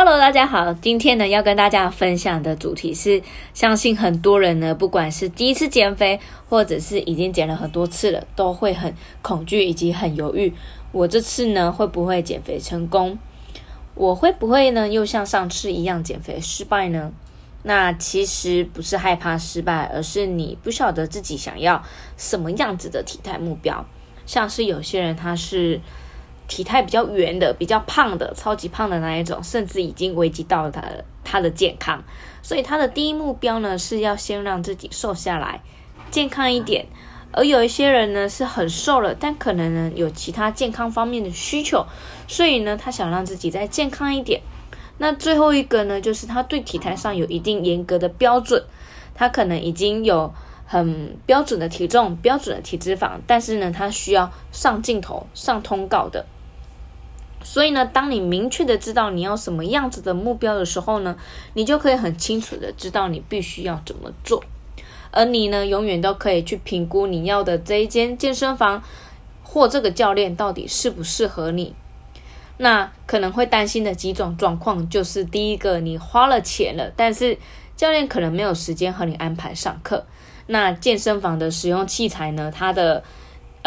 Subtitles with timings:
[0.00, 3.20] Hello，大家好，今天呢要跟大家分享的主题是，
[3.52, 10.54] 相信很多人呢，不管是第一次减肥，或者是已经减了很多次了，都会很恐惧以及很犹豫。
[10.92, 13.18] 我这次呢会不会减肥成功？
[13.96, 17.10] 我会不会呢又像上次一样减肥失败呢？
[17.64, 21.82] 那其实不是害怕失败，而是你不晓得自己想要
[22.16, 23.84] 什么样子的体态目标。
[24.26, 25.80] 像是有些人他是。
[26.48, 30.82] 体态比较圆的、比较胖的、超级胖的那一种，甚至已经危及到了他
[31.22, 32.02] 他的健康。
[32.42, 35.60] 所以他的第一目标呢，是要先让自己瘦下来，
[36.10, 36.86] 健康一点。
[37.30, 41.84] 而有一些人呢，是很瘦了，但可能呢有其他健康方面的需求，
[42.26, 44.40] 所以呢他想让自己再健康一点。
[44.96, 48.64] 那最后一个呢，就是他对体态上有一定严格的标准，
[49.14, 50.32] 他可能已经有
[50.64, 56.24] 很标准的体重、标准的体脂肪，但是呢他需要上镜头、上通告的。
[57.50, 61.16] 所以呢，当你明确的知道你要什么样子的目标的时候呢，
[61.54, 64.44] 你就可以很清楚的知道你必须要怎么做。
[65.10, 68.82] 而你呢，永远都可以去评估你要的这一间健身房
[69.42, 71.74] 或这个教练到底适不适合你。
[72.58, 77.38] 那可能会担心的几种状况，就是第一个，你花了钱了，但是
[77.74, 80.04] 教练可能没有时间和你安排上课。
[80.48, 83.02] 那健身房的使用器材呢，它的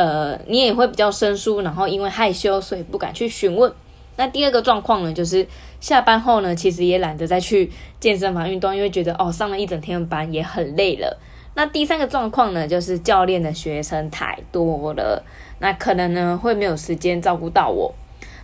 [0.00, 3.70] 呃，你也会比较生疏，然后因为害羞，所以不敢去询问。
[4.16, 5.46] 那第二个状况呢，就是
[5.78, 7.70] 下班后呢，其实也懒得再去
[8.00, 11.20] 健身房运动，因为觉得哦，上了一整天的班也很累了。
[11.54, 15.22] 那第三个状况呢，就是教练的学生太多了，
[15.58, 17.94] 那可能呢会没有时间照顾到我。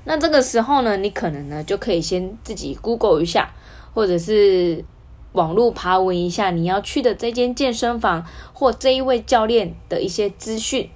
[0.04, 3.48] 那这个时候呢，你可能呢就可以先自己 Google 一下，
[3.94, 4.84] 或者是
[5.32, 10.90] 网络爬文一下你要去的这间健身房或这一位教练的一些资讯。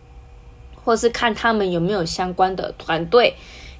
[0.84, 3.34] 或是看他们有没有相关的团队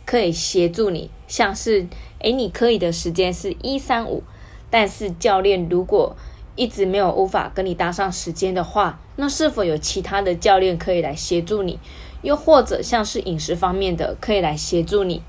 [0.05, 1.87] 可以协助你，像是
[2.19, 4.23] 诶，你可以的时间是一三五，
[4.69, 6.17] 但是教练如果
[6.57, 11.79] 一直没有无法跟你搭上时间的话，那是否有其他的教练可以来协助你？
[12.23, 15.23] 又或者像是饮食方面的可以来协助你，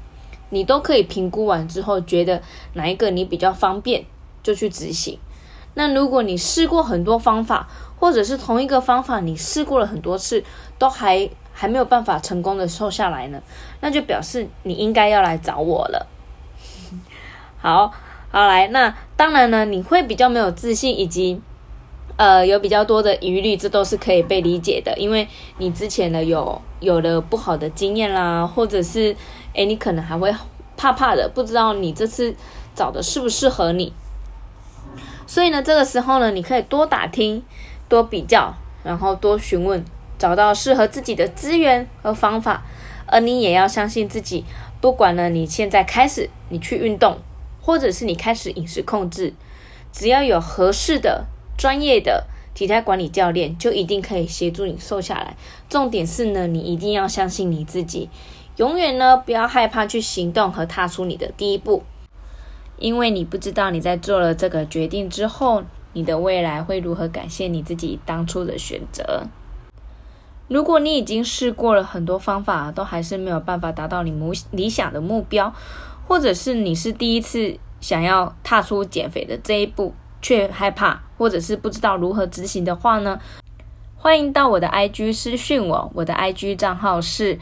[0.49, 2.41] 你都可以评估完之后，觉得
[2.73, 4.03] 哪一个你比较方便
[4.43, 5.17] 就去执行。
[5.75, 10.43] 那如果你试过很多方法，或者是同一个方法你试过了很多次，
[10.77, 11.29] 都还。
[11.61, 13.39] 还没有办法成功的瘦下来呢，
[13.81, 16.07] 那就表示你应该要来找我了。
[17.61, 17.93] 好
[18.31, 21.39] 好来，那当然呢，你会比较没有自信，以及
[22.15, 25.27] 呃有比较多的疑虑，这都是可以被理解的，因为
[25.59, 29.15] 你之前呢有有了不好的经验啦，或者是
[29.53, 30.33] 诶你可能还会
[30.75, 32.35] 怕怕的，不知道你这次
[32.73, 33.93] 找的适不适合你。
[35.27, 37.43] 所以呢，这个时候呢，你可以多打听、
[37.87, 38.51] 多比较，
[38.83, 39.85] 然后多询问。
[40.21, 42.63] 找到适合自己的资源和方法，
[43.07, 44.45] 而你也要相信自己。
[44.79, 47.17] 不管呢，你现在开始你去运动，
[47.59, 49.33] 或者是你开始饮食控制，
[49.91, 51.25] 只要有合适的、
[51.57, 55.35] 专业的体态管理教练，就一定可以协助你瘦下来。
[55.67, 58.07] 重点是呢，你一定要相信你自己，
[58.57, 61.81] 永远呢不要害怕去行动和踏出你的第一步，
[62.77, 69.25] 因为你不知道你在做了这个决定之后，你的未来会如何感谢你自己当初的选择。
[70.51, 75.53] 如果你已经试过了很多方法，都还是没有办法达到你目理想的目标，
[76.09, 83.17] 或者是你是第一次想要踏出减肥的这一步，却害怕，或者是不知道如何执行的话呢？
[83.95, 87.39] 欢迎到我的 IG 私讯我，我的 IG 账号是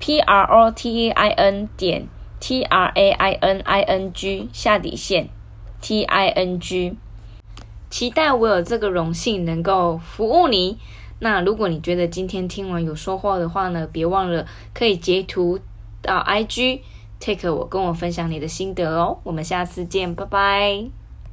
[0.00, 2.08] P R O T E I N 点
[2.40, 5.28] T R A I N I N G 下底线
[5.80, 6.96] T I N G，
[7.88, 10.78] 期待我有这个荣幸能够服务你。
[11.20, 14.44] 那如果你觉得今天听完有收获的话呢，别忘了
[14.74, 15.58] 可以截图
[16.02, 16.80] 到 IG
[17.20, 19.18] take 我跟我分享你的心得哦。
[19.22, 20.99] 我们下次见，拜拜。